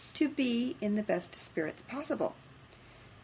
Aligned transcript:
to 0.15 0.27
be 0.27 0.75
in 0.81 0.95
the 0.95 1.03
best 1.03 1.35
spirits 1.35 1.83
possible. 1.83 2.33